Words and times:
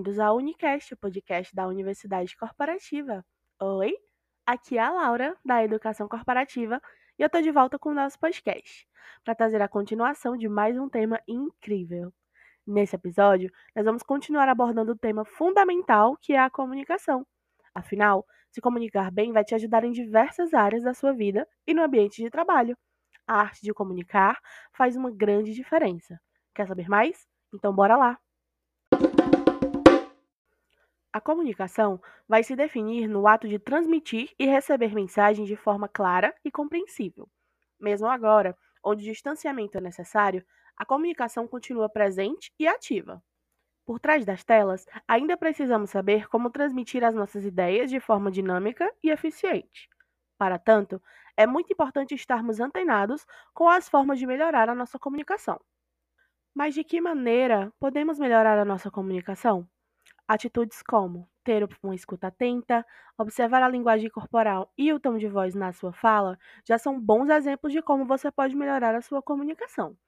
bem-vindos 0.00 0.18
ao 0.18 0.38
Unicast, 0.38 0.94
o 0.94 0.96
podcast 0.96 1.54
da 1.54 1.66
Universidade 1.66 2.34
Corporativa. 2.34 3.22
Oi, 3.60 3.92
aqui 4.46 4.78
é 4.78 4.80
a 4.80 4.90
Laura, 4.90 5.36
da 5.44 5.62
Educação 5.62 6.08
Corporativa, 6.08 6.80
e 7.18 7.22
eu 7.22 7.28
tô 7.28 7.38
de 7.42 7.50
volta 7.50 7.78
com 7.78 7.90
o 7.90 7.94
nosso 7.94 8.18
podcast, 8.18 8.88
para 9.22 9.34
trazer 9.34 9.60
a 9.60 9.68
continuação 9.68 10.38
de 10.38 10.48
mais 10.48 10.78
um 10.78 10.88
tema 10.88 11.20
incrível. 11.28 12.10
Nesse 12.66 12.96
episódio, 12.96 13.50
nós 13.76 13.84
vamos 13.84 14.02
continuar 14.02 14.48
abordando 14.48 14.92
o 14.92 14.96
tema 14.96 15.22
fundamental 15.22 16.16
que 16.16 16.32
é 16.32 16.38
a 16.38 16.48
comunicação. 16.48 17.26
Afinal, 17.74 18.24
se 18.50 18.62
comunicar 18.62 19.10
bem 19.10 19.32
vai 19.32 19.44
te 19.44 19.54
ajudar 19.54 19.84
em 19.84 19.92
diversas 19.92 20.54
áreas 20.54 20.82
da 20.82 20.94
sua 20.94 21.12
vida 21.12 21.46
e 21.66 21.74
no 21.74 21.82
ambiente 21.82 22.22
de 22.22 22.30
trabalho. 22.30 22.74
A 23.26 23.38
arte 23.38 23.60
de 23.60 23.74
comunicar 23.74 24.40
faz 24.72 24.96
uma 24.96 25.10
grande 25.10 25.52
diferença. 25.52 26.18
Quer 26.54 26.66
saber 26.66 26.88
mais? 26.88 27.26
Então 27.52 27.74
bora 27.74 27.98
lá! 27.98 28.18
A 31.12 31.20
comunicação 31.20 32.00
vai 32.28 32.42
se 32.42 32.54
definir 32.54 33.08
no 33.08 33.26
ato 33.26 33.48
de 33.48 33.58
transmitir 33.58 34.32
e 34.38 34.46
receber 34.46 34.94
mensagens 34.94 35.48
de 35.48 35.56
forma 35.56 35.88
clara 35.88 36.34
e 36.44 36.50
compreensível. 36.50 37.28
Mesmo 37.80 38.06
agora, 38.08 38.56
onde 38.84 39.02
o 39.02 39.12
distanciamento 39.12 39.78
é 39.78 39.80
necessário, 39.80 40.44
a 40.76 40.84
comunicação 40.84 41.48
continua 41.48 41.88
presente 41.88 42.52
e 42.58 42.66
ativa. 42.66 43.22
Por 43.84 44.00
trás 44.00 44.24
das 44.24 44.44
telas, 44.44 44.86
ainda 45.08 45.36
precisamos 45.36 45.90
saber 45.90 46.28
como 46.28 46.50
transmitir 46.50 47.04
as 47.04 47.14
nossas 47.14 47.44
ideias 47.44 47.90
de 47.90 48.00
forma 48.00 48.30
dinâmica 48.30 48.90
e 49.02 49.10
eficiente. 49.10 49.88
Para 50.38 50.58
tanto, 50.58 51.02
é 51.36 51.46
muito 51.46 51.72
importante 51.72 52.14
estarmos 52.14 52.60
antenados 52.60 53.26
com 53.52 53.68
as 53.68 53.88
formas 53.88 54.18
de 54.18 54.26
melhorar 54.26 54.68
a 54.68 54.74
nossa 54.74 54.98
comunicação. 54.98 55.60
Mas 56.54 56.74
de 56.74 56.84
que 56.84 57.00
maneira 57.00 57.72
podemos 57.80 58.18
melhorar 58.18 58.58
a 58.58 58.64
nossa 58.64 58.90
comunicação? 58.90 59.68
Atitudes 60.32 60.80
como 60.80 61.28
ter 61.42 61.68
uma 61.82 61.92
escuta 61.92 62.28
atenta, 62.28 62.86
observar 63.18 63.64
a 63.64 63.68
linguagem 63.68 64.08
corporal 64.08 64.72
e 64.78 64.92
o 64.92 65.00
tom 65.00 65.18
de 65.18 65.26
voz 65.26 65.56
na 65.56 65.72
sua 65.72 65.92
fala 65.92 66.38
já 66.64 66.78
são 66.78 67.00
bons 67.00 67.28
exemplos 67.28 67.72
de 67.72 67.82
como 67.82 68.06
você 68.06 68.30
pode 68.30 68.54
melhorar 68.54 68.94
a 68.94 69.00
sua 69.02 69.20
comunicação. 69.20 69.98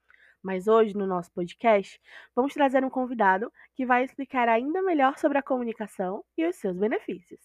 Mas 0.41 0.65
hoje, 0.65 0.95
no 0.95 1.05
nosso 1.05 1.29
podcast, 1.33 1.99
vamos 2.33 2.53
trazer 2.53 2.85
um 2.85 2.89
convidado 2.89 3.51
que 3.75 3.85
vai 3.85 4.05
explicar 4.05 4.47
ainda 4.47 4.81
melhor 4.81 5.17
sobre 5.17 5.39
a 5.39 5.43
comunicação 5.43 6.23
e 6.37 6.47
os 6.47 6.55
seus 6.55 6.77
benefícios. 6.77 7.41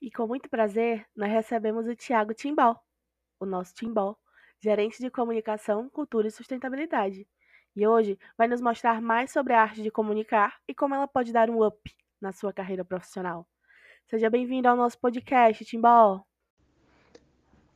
E 0.00 0.08
com 0.08 0.28
muito 0.28 0.48
prazer, 0.48 1.04
nós 1.16 1.32
recebemos 1.32 1.88
o 1.88 1.96
Tiago 1.96 2.32
Timbó, 2.32 2.78
o 3.40 3.44
nosso 3.44 3.74
Timbó, 3.74 4.14
gerente 4.62 5.00
de 5.00 5.10
comunicação, 5.10 5.90
cultura 5.90 6.28
e 6.28 6.30
sustentabilidade 6.30 7.26
e 7.78 7.86
hoje 7.86 8.18
vai 8.36 8.48
nos 8.48 8.60
mostrar 8.60 9.00
mais 9.00 9.30
sobre 9.30 9.52
a 9.52 9.62
arte 9.62 9.84
de 9.84 9.90
comunicar 9.90 10.56
e 10.66 10.74
como 10.74 10.96
ela 10.96 11.06
pode 11.06 11.32
dar 11.32 11.48
um 11.48 11.64
up 11.64 11.78
na 12.20 12.32
sua 12.32 12.52
carreira 12.52 12.84
profissional. 12.84 13.46
Seja 14.08 14.28
bem-vindo 14.28 14.66
ao 14.66 14.76
nosso 14.76 14.98
podcast, 14.98 15.64
Timbó. 15.64 16.20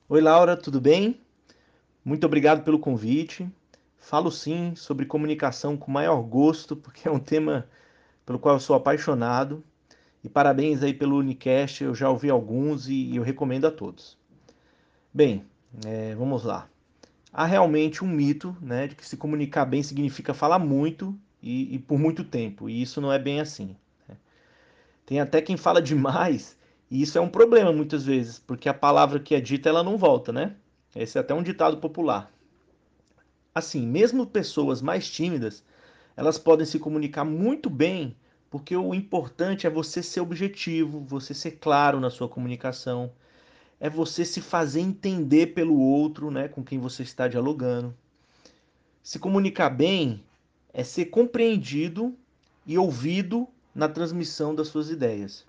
Oi, 0.08 0.20
Laura, 0.20 0.56
tudo 0.56 0.80
bem? 0.80 1.20
Muito 2.04 2.26
obrigado 2.26 2.64
pelo 2.64 2.80
convite. 2.80 3.48
Falo 3.96 4.32
sim 4.32 4.74
sobre 4.74 5.06
comunicação 5.06 5.76
com 5.76 5.92
maior 5.92 6.20
gosto, 6.22 6.74
porque 6.74 7.06
é 7.06 7.10
um 7.10 7.20
tema 7.20 7.68
pelo 8.26 8.40
qual 8.40 8.56
eu 8.56 8.60
sou 8.60 8.74
apaixonado. 8.74 9.62
E 10.24 10.28
parabéns 10.28 10.82
aí 10.82 10.92
pelo 10.92 11.18
Unicast, 11.18 11.84
eu 11.84 11.94
já 11.94 12.10
ouvi 12.10 12.28
alguns 12.28 12.88
e 12.88 13.14
eu 13.14 13.22
recomendo 13.22 13.66
a 13.66 13.70
todos. 13.70 14.18
Bem, 15.14 15.46
é, 15.86 16.12
vamos 16.16 16.42
lá 16.42 16.71
há 17.32 17.46
realmente 17.46 18.04
um 18.04 18.08
mito 18.08 18.56
né, 18.60 18.86
de 18.86 18.94
que 18.94 19.06
se 19.06 19.16
comunicar 19.16 19.64
bem 19.64 19.82
significa 19.82 20.34
falar 20.34 20.58
muito 20.58 21.18
e, 21.42 21.74
e 21.74 21.78
por 21.78 21.98
muito 21.98 22.22
tempo, 22.22 22.68
e 22.68 22.82
isso 22.82 23.00
não 23.00 23.12
é 23.12 23.18
bem 23.18 23.40
assim. 23.40 23.74
Né? 24.08 24.16
Tem 25.06 25.20
até 25.20 25.40
quem 25.40 25.56
fala 25.56 25.80
demais, 25.80 26.56
e 26.90 27.00
isso 27.00 27.16
é 27.16 27.20
um 27.20 27.28
problema 27.28 27.72
muitas 27.72 28.04
vezes, 28.04 28.38
porque 28.38 28.68
a 28.68 28.74
palavra 28.74 29.18
que 29.18 29.34
é 29.34 29.40
dita 29.40 29.68
ela 29.68 29.82
não 29.82 29.96
volta, 29.96 30.30
né? 30.32 30.54
Esse 30.94 31.16
é 31.16 31.22
até 31.22 31.32
um 31.32 31.42
ditado 31.42 31.78
popular. 31.78 32.30
Assim, 33.54 33.86
mesmo 33.86 34.26
pessoas 34.26 34.82
mais 34.82 35.10
tímidas, 35.10 35.64
elas 36.16 36.38
podem 36.38 36.66
se 36.66 36.78
comunicar 36.78 37.24
muito 37.24 37.70
bem, 37.70 38.14
porque 38.50 38.76
o 38.76 38.94
importante 38.94 39.66
é 39.66 39.70
você 39.70 40.02
ser 40.02 40.20
objetivo, 40.20 41.00
você 41.00 41.32
ser 41.32 41.52
claro 41.52 41.98
na 41.98 42.10
sua 42.10 42.28
comunicação, 42.28 43.10
é 43.82 43.90
você 43.90 44.24
se 44.24 44.40
fazer 44.40 44.78
entender 44.80 45.48
pelo 45.48 45.76
outro, 45.76 46.30
né, 46.30 46.46
com 46.46 46.62
quem 46.62 46.78
você 46.78 47.02
está 47.02 47.26
dialogando. 47.26 47.92
Se 49.02 49.18
comunicar 49.18 49.70
bem 49.70 50.22
é 50.72 50.84
ser 50.84 51.06
compreendido 51.06 52.14
e 52.64 52.78
ouvido 52.78 53.48
na 53.74 53.88
transmissão 53.88 54.54
das 54.54 54.68
suas 54.68 54.88
ideias. 54.88 55.44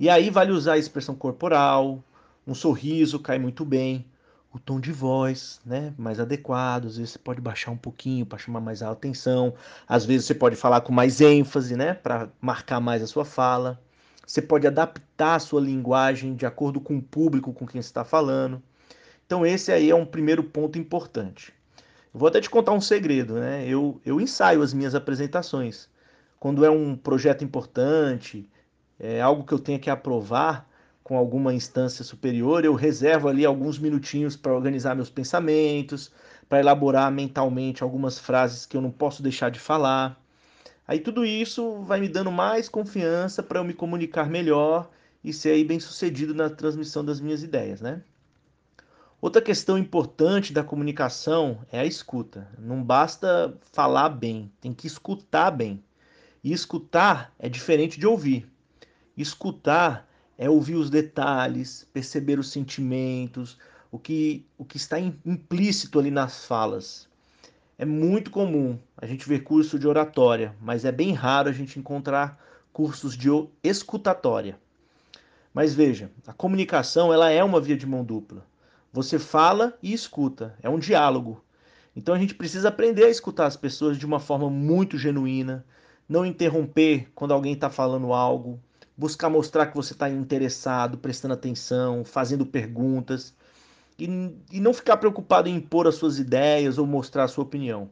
E 0.00 0.08
aí 0.08 0.30
vale 0.30 0.50
usar 0.50 0.72
a 0.72 0.78
expressão 0.78 1.14
corporal, 1.14 2.02
um 2.46 2.54
sorriso 2.54 3.20
cai 3.20 3.38
muito 3.38 3.66
bem, 3.66 4.06
o 4.50 4.58
tom 4.58 4.80
de 4.80 4.90
voz, 4.90 5.60
né, 5.62 5.92
mais 5.98 6.18
adequado, 6.18 6.86
às 6.86 6.96
vezes 6.96 7.12
você 7.12 7.18
pode 7.18 7.42
baixar 7.42 7.70
um 7.70 7.76
pouquinho 7.76 8.24
para 8.24 8.38
chamar 8.38 8.62
mais 8.62 8.82
a 8.82 8.90
atenção, 8.90 9.52
às 9.86 10.06
vezes 10.06 10.24
você 10.26 10.34
pode 10.34 10.56
falar 10.56 10.80
com 10.80 10.90
mais 10.90 11.20
ênfase, 11.20 11.76
né, 11.76 11.92
para 11.92 12.30
marcar 12.40 12.80
mais 12.80 13.02
a 13.02 13.06
sua 13.06 13.26
fala. 13.26 13.78
Você 14.28 14.42
pode 14.42 14.66
adaptar 14.66 15.36
a 15.36 15.38
sua 15.38 15.58
linguagem 15.58 16.36
de 16.36 16.44
acordo 16.44 16.82
com 16.82 16.98
o 16.98 17.02
público 17.02 17.50
com 17.54 17.66
quem 17.66 17.80
você 17.80 17.88
está 17.88 18.04
falando. 18.04 18.62
Então, 19.24 19.46
esse 19.46 19.72
aí 19.72 19.88
é 19.88 19.94
um 19.94 20.04
primeiro 20.04 20.44
ponto 20.44 20.78
importante. 20.78 21.50
Vou 22.12 22.28
até 22.28 22.38
te 22.38 22.50
contar 22.50 22.72
um 22.72 22.80
segredo, 22.80 23.40
né? 23.40 23.66
Eu, 23.66 23.98
eu 24.04 24.20
ensaio 24.20 24.60
as 24.60 24.74
minhas 24.74 24.94
apresentações. 24.94 25.88
Quando 26.38 26.62
é 26.62 26.68
um 26.68 26.94
projeto 26.94 27.42
importante, 27.42 28.46
é 29.00 29.18
algo 29.18 29.44
que 29.44 29.54
eu 29.54 29.58
tenha 29.58 29.78
que 29.78 29.88
aprovar 29.88 30.68
com 31.02 31.16
alguma 31.16 31.54
instância 31.54 32.04
superior, 32.04 32.66
eu 32.66 32.74
reservo 32.74 33.28
ali 33.28 33.46
alguns 33.46 33.78
minutinhos 33.78 34.36
para 34.36 34.52
organizar 34.52 34.94
meus 34.94 35.08
pensamentos, 35.08 36.12
para 36.46 36.60
elaborar 36.60 37.10
mentalmente 37.10 37.82
algumas 37.82 38.18
frases 38.18 38.66
que 38.66 38.76
eu 38.76 38.82
não 38.82 38.90
posso 38.90 39.22
deixar 39.22 39.50
de 39.50 39.58
falar. 39.58 40.20
Aí 40.88 40.98
tudo 40.98 41.22
isso 41.22 41.82
vai 41.82 42.00
me 42.00 42.08
dando 42.08 42.32
mais 42.32 42.66
confiança 42.66 43.42
para 43.42 43.60
eu 43.60 43.64
me 43.64 43.74
comunicar 43.74 44.30
melhor 44.30 44.90
e 45.22 45.34
ser 45.34 45.50
aí 45.50 45.62
bem 45.62 45.78
sucedido 45.78 46.34
na 46.34 46.48
transmissão 46.48 47.04
das 47.04 47.20
minhas 47.20 47.42
ideias, 47.42 47.82
né? 47.82 48.02
Outra 49.20 49.42
questão 49.42 49.76
importante 49.76 50.50
da 50.50 50.64
comunicação 50.64 51.58
é 51.70 51.78
a 51.78 51.84
escuta. 51.84 52.48
Não 52.58 52.82
basta 52.82 53.54
falar 53.70 54.08
bem, 54.08 54.50
tem 54.62 54.72
que 54.72 54.86
escutar 54.86 55.50
bem. 55.50 55.84
E 56.42 56.54
escutar 56.54 57.34
é 57.38 57.50
diferente 57.50 58.00
de 58.00 58.06
ouvir. 58.06 58.48
Escutar 59.14 60.08
é 60.38 60.48
ouvir 60.48 60.76
os 60.76 60.88
detalhes, 60.88 61.86
perceber 61.92 62.38
os 62.38 62.50
sentimentos, 62.50 63.58
o 63.90 63.98
que, 63.98 64.46
o 64.56 64.64
que 64.64 64.78
está 64.78 64.98
implícito 64.98 65.98
ali 65.98 66.10
nas 66.10 66.46
falas. 66.46 67.08
É 67.80 67.84
muito 67.84 68.32
comum 68.32 68.76
a 68.96 69.06
gente 69.06 69.28
ver 69.28 69.44
curso 69.44 69.78
de 69.78 69.86
oratória, 69.86 70.52
mas 70.60 70.84
é 70.84 70.90
bem 70.90 71.12
raro 71.12 71.48
a 71.48 71.52
gente 71.52 71.78
encontrar 71.78 72.36
cursos 72.72 73.16
de 73.16 73.28
escutatória. 73.62 74.58
Mas 75.54 75.74
veja, 75.74 76.10
a 76.26 76.32
comunicação 76.32 77.14
ela 77.14 77.30
é 77.30 77.42
uma 77.44 77.60
via 77.60 77.76
de 77.76 77.86
mão 77.86 78.02
dupla. 78.02 78.44
Você 78.92 79.16
fala 79.16 79.78
e 79.80 79.92
escuta, 79.92 80.56
é 80.60 80.68
um 80.68 80.80
diálogo. 80.80 81.40
Então 81.94 82.12
a 82.12 82.18
gente 82.18 82.34
precisa 82.34 82.68
aprender 82.68 83.04
a 83.04 83.10
escutar 83.10 83.46
as 83.46 83.56
pessoas 83.56 83.96
de 83.96 84.04
uma 84.04 84.18
forma 84.18 84.50
muito 84.50 84.98
genuína, 84.98 85.64
não 86.08 86.26
interromper 86.26 87.08
quando 87.14 87.32
alguém 87.32 87.52
está 87.52 87.70
falando 87.70 88.12
algo, 88.12 88.58
buscar 88.96 89.30
mostrar 89.30 89.66
que 89.66 89.76
você 89.76 89.92
está 89.92 90.10
interessado, 90.10 90.98
prestando 90.98 91.34
atenção, 91.34 92.04
fazendo 92.04 92.44
perguntas 92.44 93.32
e, 93.98 94.06
e 94.52 94.60
não 94.60 94.72
ficar 94.72 94.96
preocupado 94.96 95.48
em 95.48 95.56
impor 95.56 95.86
as 95.86 95.96
suas 95.96 96.18
ideias 96.18 96.78
ou 96.78 96.86
mostrar 96.86 97.24
a 97.24 97.28
sua 97.28 97.44
opinião. 97.44 97.90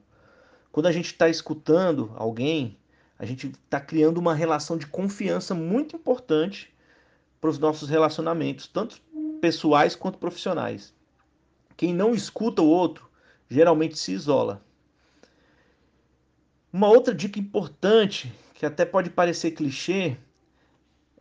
Quando 0.70 0.86
a 0.86 0.92
gente 0.92 1.06
está 1.06 1.28
escutando 1.28 2.12
alguém, 2.16 2.78
a 3.18 3.24
gente 3.24 3.48
está 3.48 3.80
criando 3.80 4.18
uma 4.18 4.34
relação 4.34 4.76
de 4.76 4.86
confiança 4.86 5.54
muito 5.54 5.96
importante 5.96 6.72
para 7.40 7.50
os 7.50 7.58
nossos 7.58 7.88
relacionamentos, 7.88 8.66
tanto 8.66 9.00
pessoais 9.40 9.96
quanto 9.96 10.18
profissionais. 10.18 10.94
Quem 11.76 11.94
não 11.94 12.14
escuta 12.14 12.62
o 12.62 12.68
outro 12.68 13.10
geralmente 13.48 13.98
se 13.98 14.12
isola. 14.12 14.62
Uma 16.72 16.88
outra 16.88 17.14
dica 17.14 17.38
importante, 17.38 18.32
que 18.54 18.66
até 18.66 18.84
pode 18.84 19.08
parecer 19.08 19.52
clichê, 19.52 20.16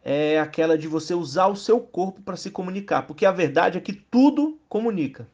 é 0.08 0.40
aquela 0.40 0.78
de 0.78 0.88
você 0.88 1.16
usar 1.16 1.48
o 1.48 1.56
seu 1.56 1.80
corpo 1.80 2.22
para 2.22 2.38
se 2.38 2.52
comunicar, 2.52 3.08
porque 3.08 3.26
a 3.26 3.32
verdade 3.32 3.80
é 3.80 3.82
que 3.82 3.92
tudo 3.92 4.60
comunica. 4.70 5.28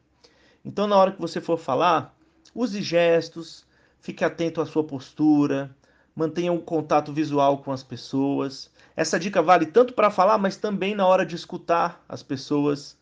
Então, 0.64 0.86
na 0.86 0.96
hora 0.96 1.12
que 1.12 1.20
você 1.20 1.42
for 1.42 1.58
falar, 1.58 2.16
use 2.54 2.80
gestos, 2.80 3.66
fique 4.00 4.24
atento 4.24 4.62
à 4.62 4.66
sua 4.66 4.82
postura, 4.82 5.76
mantenha 6.16 6.50
um 6.50 6.58
contato 6.60 7.12
visual 7.12 7.58
com 7.58 7.70
as 7.70 7.82
pessoas. 7.82 8.70
Essa 8.96 9.20
dica 9.20 9.42
vale 9.42 9.66
tanto 9.66 9.92
para 9.92 10.10
falar, 10.10 10.38
mas 10.38 10.56
também 10.56 10.94
na 10.94 11.06
hora 11.06 11.26
de 11.26 11.36
escutar 11.36 12.02
as 12.08 12.22
pessoas. 12.22 12.96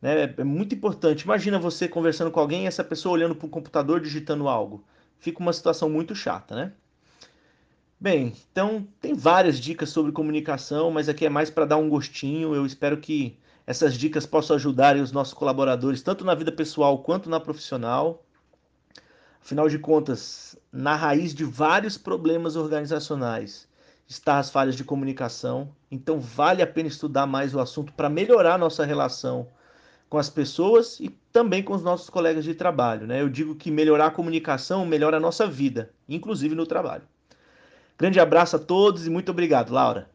Né? 0.00 0.34
É 0.36 0.44
muito 0.44 0.74
importante. 0.74 1.22
Imagina 1.22 1.56
você 1.56 1.86
conversando 1.86 2.32
com 2.32 2.40
alguém 2.40 2.64
e 2.64 2.66
essa 2.66 2.82
pessoa 2.82 3.12
olhando 3.12 3.36
para 3.36 3.46
o 3.46 3.50
computador 3.50 4.00
digitando 4.00 4.48
algo. 4.48 4.82
Fica 5.20 5.38
uma 5.38 5.52
situação 5.52 5.88
muito 5.88 6.16
chata, 6.16 6.56
né? 6.56 6.72
Bem, 8.02 8.34
então 8.50 8.84
tem 9.00 9.14
várias 9.14 9.60
dicas 9.60 9.90
sobre 9.90 10.10
comunicação, 10.10 10.90
mas 10.90 11.08
aqui 11.08 11.24
é 11.24 11.28
mais 11.28 11.50
para 11.50 11.64
dar 11.64 11.76
um 11.76 11.88
gostinho. 11.88 12.52
Eu 12.52 12.66
espero 12.66 12.96
que 12.96 13.38
essas 13.64 13.94
dicas 13.94 14.26
possam 14.26 14.56
ajudar 14.56 14.96
os 14.96 15.12
nossos 15.12 15.32
colaboradores, 15.32 16.02
tanto 16.02 16.24
na 16.24 16.34
vida 16.34 16.50
pessoal 16.50 16.98
quanto 16.98 17.30
na 17.30 17.38
profissional. 17.38 18.24
Afinal 19.40 19.68
de 19.68 19.78
contas, 19.78 20.58
na 20.72 20.96
raiz 20.96 21.32
de 21.32 21.44
vários 21.44 21.96
problemas 21.96 22.56
organizacionais 22.56 23.68
está 24.08 24.40
as 24.40 24.50
falhas 24.50 24.74
de 24.74 24.82
comunicação. 24.82 25.68
Então, 25.88 26.18
vale 26.18 26.60
a 26.60 26.66
pena 26.66 26.88
estudar 26.88 27.28
mais 27.28 27.54
o 27.54 27.60
assunto 27.60 27.92
para 27.92 28.08
melhorar 28.08 28.58
nossa 28.58 28.84
relação 28.84 29.46
com 30.08 30.18
as 30.18 30.28
pessoas 30.28 30.98
e 30.98 31.08
também 31.32 31.62
com 31.62 31.72
os 31.72 31.84
nossos 31.84 32.10
colegas 32.10 32.42
de 32.42 32.52
trabalho. 32.52 33.06
Né? 33.06 33.22
Eu 33.22 33.28
digo 33.28 33.54
que 33.54 33.70
melhorar 33.70 34.06
a 34.06 34.10
comunicação 34.10 34.84
melhora 34.84 35.18
a 35.18 35.20
nossa 35.20 35.46
vida, 35.46 35.92
inclusive 36.08 36.56
no 36.56 36.66
trabalho. 36.66 37.04
Grande 38.02 38.18
abraço 38.18 38.56
a 38.56 38.58
todos 38.58 39.06
e 39.06 39.10
muito 39.10 39.30
obrigado, 39.30 39.72
Laura. 39.72 40.10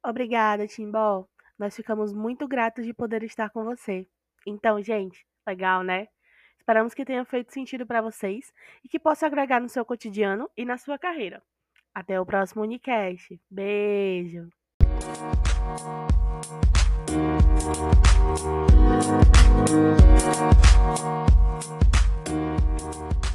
Obrigada, 0.00 0.64
Timbó. 0.64 1.26
Nós 1.58 1.74
ficamos 1.74 2.12
muito 2.12 2.46
gratos 2.46 2.86
de 2.86 2.94
poder 2.94 3.24
estar 3.24 3.50
com 3.50 3.64
você. 3.64 4.06
Então, 4.46 4.80
gente, 4.80 5.26
legal, 5.44 5.82
né? 5.82 6.06
Esperamos 6.60 6.94
que 6.94 7.04
tenha 7.04 7.24
feito 7.24 7.52
sentido 7.52 7.84
para 7.84 8.00
vocês 8.00 8.52
e 8.84 8.88
que 8.88 9.00
possa 9.00 9.26
agregar 9.26 9.58
no 9.58 9.68
seu 9.68 9.84
cotidiano 9.84 10.48
e 10.56 10.64
na 10.64 10.78
sua 10.78 10.96
carreira. 10.96 11.42
Até 11.92 12.20
o 12.20 12.24
próximo 12.24 12.62
Unicast. 12.62 13.40
Beijo! 13.50 14.48
Thank 19.64 20.06
you. 23.16 23.31